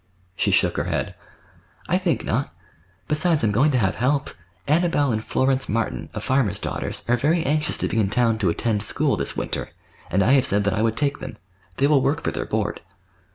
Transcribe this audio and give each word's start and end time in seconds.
She 0.35 0.49
shook 0.49 0.77
her 0.77 0.85
head. 0.85 1.13
"I 1.87 1.99
think 1.99 2.25
not. 2.25 2.51
Besides, 3.07 3.43
I'm 3.43 3.51
going 3.51 3.69
to 3.69 3.77
have 3.77 3.97
help. 3.97 4.31
Annabelle 4.67 5.11
and 5.11 5.23
Florence 5.23 5.69
Martin, 5.69 6.09
a 6.15 6.19
farmer's 6.19 6.57
daughters 6.57 7.03
are 7.07 7.15
very 7.15 7.45
anxious 7.45 7.77
to 7.77 7.87
be 7.87 7.99
in 7.99 8.09
town 8.09 8.39
to 8.39 8.49
attend 8.49 8.81
school 8.81 9.15
this 9.15 9.37
winter, 9.37 9.69
and 10.09 10.23
I 10.23 10.31
have 10.31 10.47
said 10.47 10.63
that 10.63 10.73
I 10.73 10.81
would 10.81 10.97
take 10.97 11.19
them. 11.19 11.37
They 11.77 11.85
will 11.85 12.01
work 12.01 12.23
for 12.23 12.31
their 12.31 12.47
board." 12.47 12.81